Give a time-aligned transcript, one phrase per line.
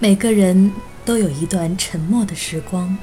[0.00, 0.70] 每个人
[1.04, 2.96] 都有一段沉默的时光，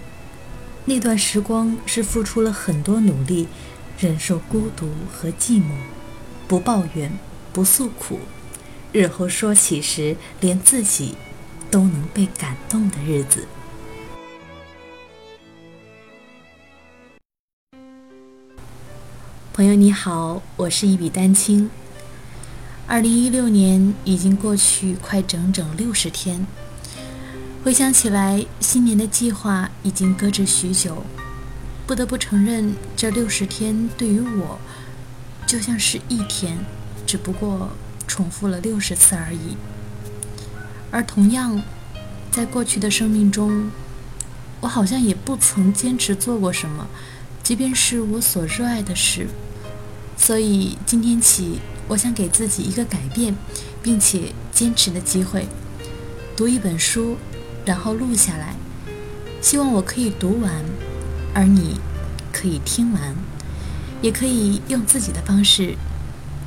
[0.86, 3.50] 那段时光是付出了很多努力，
[4.00, 5.72] 忍受孤独和寂寞，
[6.48, 7.12] 不抱怨，
[7.52, 8.20] 不诉苦，
[8.94, 11.16] 日后说起时，连自己
[11.70, 13.46] 都能被感动的日子。
[19.52, 21.70] 朋友你好，我是一笔丹青。
[22.88, 26.48] 二零一六年已经过去快整整六十天。
[27.66, 31.02] 回想起来，新年的计划已经搁置许久。
[31.88, 34.60] 不得不承认，这六十天对于我，
[35.48, 36.60] 就像是一天，
[37.08, 37.72] 只不过
[38.06, 39.58] 重复了六十次而已。
[40.92, 41.60] 而同样，
[42.30, 43.72] 在过去的生命中，
[44.62, 46.88] 我好像也不曾坚持做过什么，
[47.42, 49.28] 即便是我所热爱的事。
[50.16, 53.36] 所以今天起，我想给自己一个改变，
[53.82, 55.48] 并且坚持的机会，
[56.38, 57.18] 读一本书。
[57.66, 58.56] 然后录下来，
[59.42, 60.64] 希望我可以读完，
[61.34, 61.80] 而你
[62.32, 63.16] 可以听完，
[64.02, 65.76] 也可以用自己的方式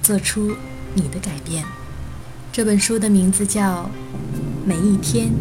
[0.01, 0.55] 做出
[0.95, 1.65] 你的改变。
[2.53, 3.84] 这本书的名字叫
[4.65, 5.33] 《每一天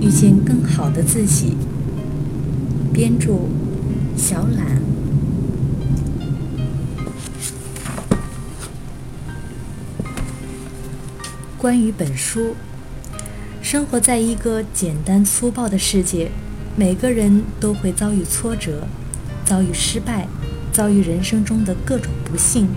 [0.00, 1.56] 遇见更好的自己》，
[2.94, 3.34] 编著
[4.16, 4.80] 小懒。
[11.58, 12.54] 关于本书。
[13.66, 16.30] 生活在一个简单粗暴的世界，
[16.76, 18.86] 每个人都会遭遇挫折，
[19.44, 20.28] 遭遇失败，
[20.72, 22.68] 遭遇人生中的各种不幸，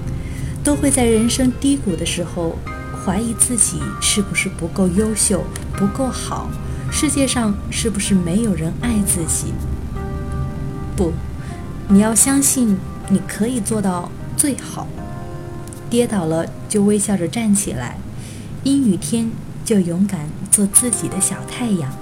[0.63, 2.57] 都会在人生低谷的时候
[3.05, 5.43] 怀疑自己是不是不够优秀、
[5.77, 6.49] 不够好，
[6.91, 9.53] 世界上是不是没有人爱自己？
[10.95, 11.13] 不，
[11.87, 12.75] 你要相信
[13.09, 14.87] 你可以做到最好。
[15.87, 17.99] 跌倒了就微笑着站起来，
[18.63, 19.29] 阴雨天。
[19.69, 21.93] 就勇敢做自己的小太阳。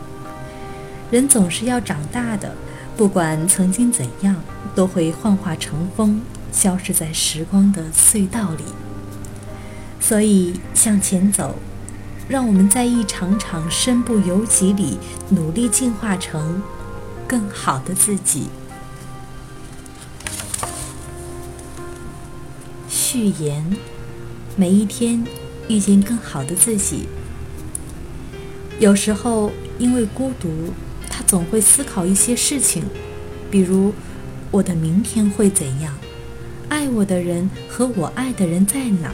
[1.11, 2.55] 人总是要长大的，
[2.95, 4.37] 不管曾经怎样，
[4.73, 8.63] 都会幻化成风，消失在时光的隧道里。
[9.99, 11.55] 所以向前走，
[12.29, 14.97] 让我们在一场场身不由己里，
[15.31, 16.63] 努力进化成
[17.27, 18.47] 更好的自己。
[22.87, 23.75] 序言：
[24.55, 25.25] 每一天
[25.67, 27.09] 遇见更好的自己。
[28.79, 30.49] 有时候，因为孤独，
[31.09, 32.83] 他总会思考一些事情，
[33.49, 33.91] 比如
[34.51, 35.97] 我的明天会怎样，
[36.69, 39.11] 爱我的人和我爱的人在哪？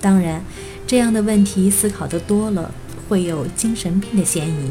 [0.00, 0.44] 当然，
[0.86, 2.72] 这样的问题思考的多了，
[3.08, 4.70] 会有精神病的嫌疑。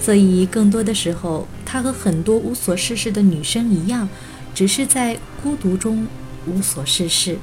[0.00, 4.08] 所以，更多的时候，他和很多无所事事的女生一样，
[4.52, 6.08] 只是在孤独中
[6.46, 7.38] 无所事事，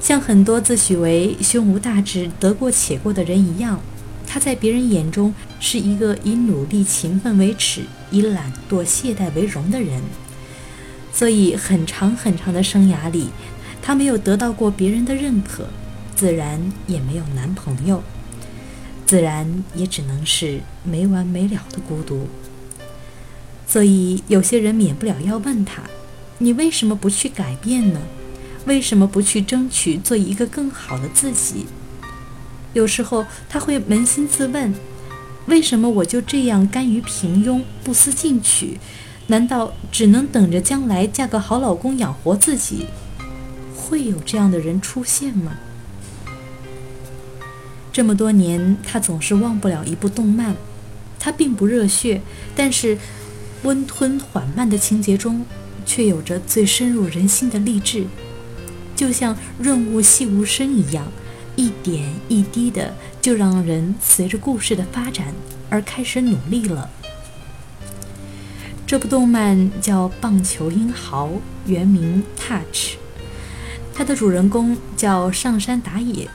[0.00, 3.80] 像很多自诩为胸无大志、得过且过的人一样。
[4.32, 7.82] 他在别人眼中是一个以努力勤奋为耻，
[8.12, 10.00] 以懒惰懈怠为荣的人，
[11.12, 13.30] 所以很长很长的生涯里，
[13.82, 15.66] 他没有得到过别人的认可，
[16.14, 18.04] 自然也没有男朋友，
[19.04, 22.28] 自然也只能是没完没了的孤独。
[23.66, 25.82] 所以有些人免不了要问他
[26.38, 28.00] ：“你为什么不去改变呢？
[28.64, 31.66] 为什么不去争取做一个更好的自己？”
[32.72, 34.74] 有时候他会扪心自问：
[35.46, 38.78] 为什么我就这样甘于平庸、不思进取？
[39.26, 42.86] 难道只能等着将来嫁个好老公养活自己？
[43.76, 45.52] 会有这样的人出现吗？
[47.92, 50.54] 这么多年，他总是忘不了一部动漫。
[51.18, 52.22] 他并不热血，
[52.56, 52.96] 但是
[53.62, 55.44] 温吞缓慢的情节中，
[55.84, 58.06] 却有着最深入人心的励志，
[58.96, 61.06] 就像润物细无声一样。
[61.60, 65.34] 一点一滴的，就让人随着故事的发展
[65.68, 66.88] 而开始努力了。
[68.86, 71.26] 这部动漫叫《棒球英豪》，
[71.66, 72.94] 原名《Touch》，
[73.94, 76.30] 它的主人公叫上山打野。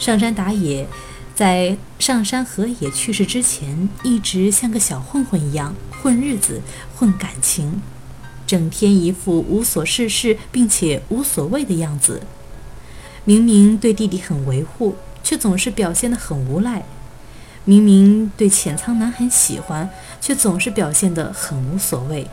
[0.00, 0.88] 上山打野
[1.36, 5.72] 在上山和野去世之前，一直像个小混混一样
[6.02, 6.60] 混日子、
[6.96, 7.80] 混感情，
[8.44, 12.20] 整天一副无所事事并且无所谓的样子。
[13.26, 16.82] 明明对弟弟很维护，却总是表现得很无赖；
[17.64, 19.88] 明明对浅仓男很喜欢，
[20.20, 22.28] 却总是表现得很无所谓。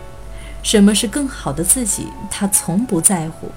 [0.61, 3.51] 什么是更好的自己，他从不在乎。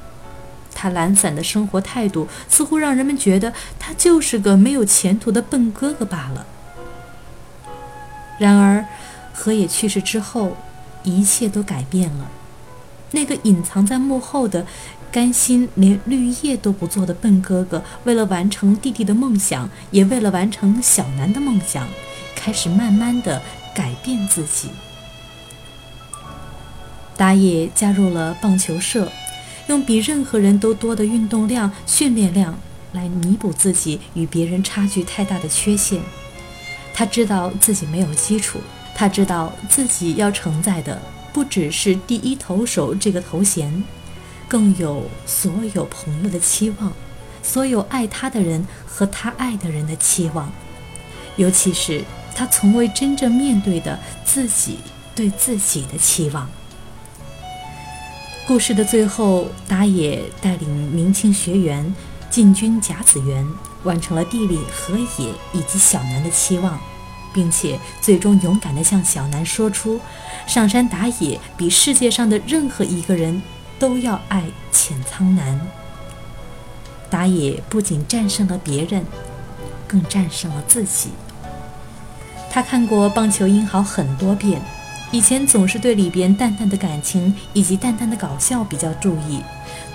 [0.72, 6.46] 他懒散的生活态度，似乎让人们觉得他就是个没有前途的笨哥哥罢了。
[8.38, 8.84] 然而，
[9.32, 10.56] 河野去世之后，
[11.02, 12.30] 一切都改变了。
[13.10, 14.64] 那个隐藏在幕后的。
[15.14, 21.86] 甘心连绿叶都不做的笨哥哥，为了完成弟弟的梦想，也为了完成小南的梦想，
[22.34, 23.40] 开始慢慢的
[23.72, 24.70] 改变自己。
[27.16, 29.12] 打野加入了棒球社，
[29.68, 32.58] 用比任何人都多的运动量、训练量
[32.92, 36.02] 来弥补自己与别人差距太大的缺陷。
[36.92, 38.58] 他知道自己没有基础，
[38.96, 41.00] 他知道自己要承载的
[41.32, 43.84] 不只是第一投手这个头衔，
[44.48, 46.92] 更有所有朋友的期望，
[47.42, 50.52] 所有爱他的人和他爱的人的期望，
[51.36, 52.04] 尤其是
[52.34, 54.78] 他从未真正面对的自己
[55.14, 56.48] 对自己的期望。
[58.46, 61.94] 故事的最后，打野带领明清学员
[62.28, 63.46] 进军甲子园，
[63.84, 66.78] 完成了地里河野以及小南的期望，
[67.32, 69.98] 并且最终勇敢地向小南说出
[70.46, 73.42] ：“上山打野比世界上的任何一个人
[73.84, 75.60] 都要爱浅仓南。”
[77.10, 79.04] 打野不仅战胜了别人，
[79.86, 81.10] 更战胜了自己。
[82.50, 84.62] 他看过《棒球英豪》很多遍。
[85.12, 89.42] 以前总是对里边淡淡的感情以及淡淡的搞笑比较注意，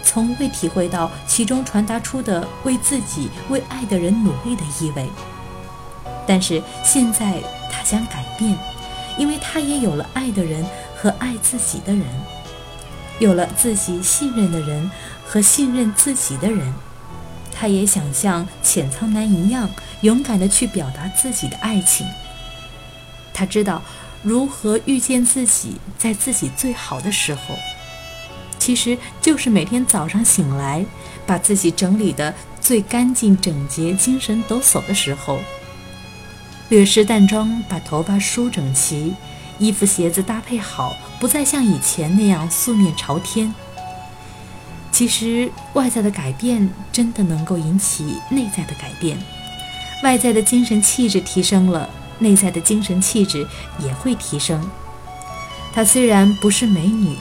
[0.04, 5.10] 从未体会到其中传达出的为自己、为爱的人努力的意味。
[6.28, 7.42] 但是现在
[7.72, 8.56] 他想改变，
[9.18, 10.64] 因为他也有了爱的人
[10.96, 12.06] 和爱自己的人，
[13.20, 14.90] 有了自己信任的人
[15.24, 16.74] 和信任自己的人。
[17.52, 19.70] 他也想像浅仓男一样，
[20.02, 22.08] 勇敢地去表达自己的爱情。
[23.34, 23.82] 他知道。
[24.22, 27.56] 如何遇见自己，在自己最好的时候，
[28.60, 30.86] 其实就是每天早上醒来，
[31.26, 35.40] 把自己整理的最干净整洁、精神抖擞的时候。
[36.68, 39.14] 略施淡妆，把头发梳整齐，
[39.60, 43.54] 衣服鞋子搭配好，不再像以前那样素面朝天。
[44.92, 49.18] 其实外在的改变真的能够引起内在的改变，
[50.04, 51.88] 外在的精神气质提升了。
[52.22, 53.48] 内在的精神气质
[53.80, 54.70] 也会提升。
[55.72, 57.16] 她虽然不是美女，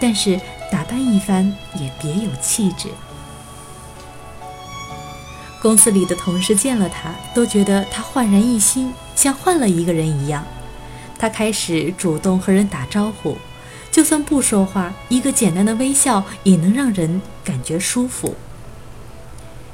[0.00, 0.40] 但是
[0.70, 2.88] 打扮一番也别有气质。
[5.60, 10.42] 公司里的同事见了她，都觉得她焕然一新，像换了一个人一样。
[11.22, 13.38] 他开始主动和人打招呼，
[13.92, 18.34] 就算不说话，一个简单的微笑也能让人感觉舒服。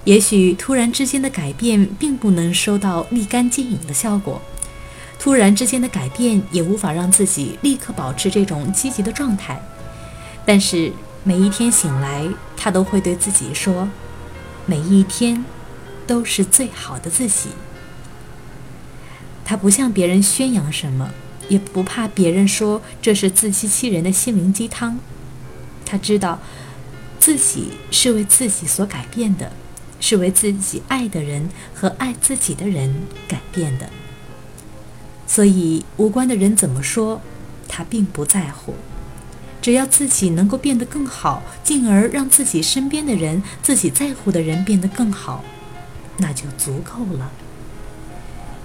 [0.04, 4.42] 也许突然之间的改变并不能收到立竿见影的效果，
[5.18, 9.58] 突然之间的改变也无法让自己立刻保持这种积极的状态。
[10.44, 10.92] 但是
[11.24, 12.28] 每一天醒来，
[12.58, 13.88] 他都会对自己说
[14.66, 15.42] ：“每一天
[16.06, 17.48] 都是最好的自己。”
[19.46, 21.08] 他不向别人宣扬什么，
[21.48, 24.98] 也不怕别人说这是自欺欺人的心灵鸡汤。
[25.84, 26.40] 他知道
[27.18, 29.52] 自己是为自己所改变的。
[30.00, 33.90] 是为自己爱的人和爱自己的人改变的，
[35.26, 37.20] 所以无关的人怎么说，
[37.66, 38.76] 他并不在乎。
[39.60, 45.44] 只要自己能够变得更好，进而让自己身边的人、自己在乎的人变得更好，
[46.18, 47.32] 那就足够了。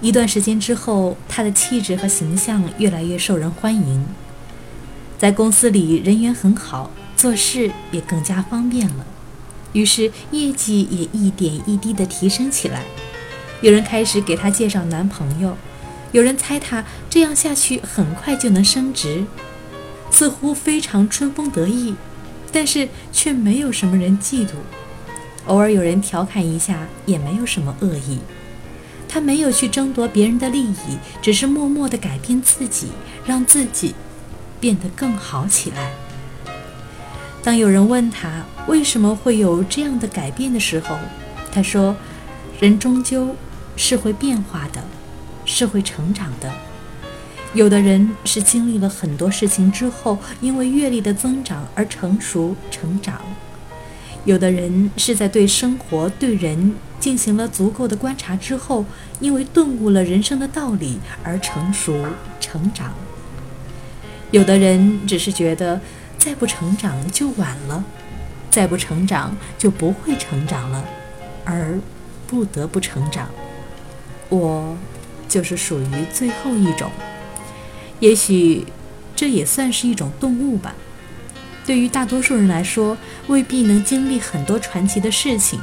[0.04, 4.04] 一段时间之后，他的气质和形象越来越受人欢迎，
[5.16, 9.06] 在公司里人缘很好，做事也更加方便了。
[9.72, 12.82] 于是业绩也一点一滴地提升起来，
[13.62, 15.56] 有人开始给她介绍男朋友，
[16.12, 19.24] 有人猜她这样下去很快就能升职，
[20.10, 21.94] 似乎非常春风得意，
[22.52, 24.50] 但是却没有什么人嫉妒，
[25.46, 28.18] 偶尔有人调侃一下，也没有什么恶意。
[29.14, 32.88] 他没有去争夺别人的利益，只是默默地改变自己，
[33.24, 33.94] 让自己
[34.58, 35.92] 变得更好起来。
[37.40, 40.98] 当有人问他为什么会有这样的改变的时候，
[41.52, 41.94] 他说
[42.58, 43.36] ：“人终究
[43.76, 44.82] 是会变化的，
[45.44, 46.52] 是会成长的。
[47.52, 53.18] 有的人是经历了很多事情之后，因为阅历的增长而成熟成长；
[54.24, 58.84] 有的人是在对生活、对人进行了足够的观察之后，
[59.20, 62.06] 因为顿悟了人生的道理而成熟
[62.40, 62.90] 成长；
[64.30, 65.80] 有的人只是觉得。”
[66.16, 67.84] 再不成长就晚了，
[68.48, 70.82] 再不成长就不会成长了，
[71.44, 71.78] 而
[72.26, 73.28] 不得不成长。
[74.30, 74.74] 我
[75.28, 76.90] 就是属于最后一种，
[78.00, 78.64] 也许
[79.14, 80.74] 这也算是一种动物吧。
[81.66, 85.58] 对于大多数人来说，未必能经历很多传奇的事情，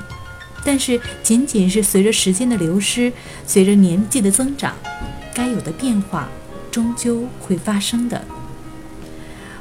[0.65, 3.13] 但是仅仅是随着时间的流失，
[3.45, 4.75] 随着年纪的增长，
[5.33, 6.27] 该有的变化
[6.71, 8.23] 终究会发生的。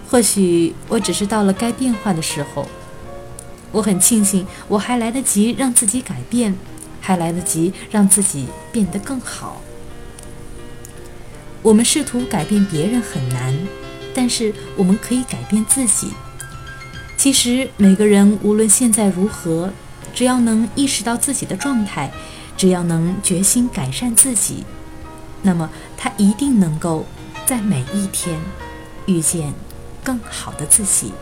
[0.09, 2.67] 或许我只是到了该变化的时候，
[3.71, 6.57] 我很庆幸我还来得及让自己改变，
[7.01, 9.61] 还来得及让自己变得更好。
[11.63, 13.55] 我们试图改变别人很难，
[14.15, 16.09] 但是我们可以改变自己。
[17.21, 19.71] 其实每个人无论现在如何，
[20.15, 22.11] 只要能意识到自己的状态，
[22.57, 24.65] 只要能决心改善自己，
[25.43, 27.05] 那么他一定能够
[27.45, 28.41] 在每一天
[29.05, 29.53] 遇见
[30.03, 31.13] 更好的自己。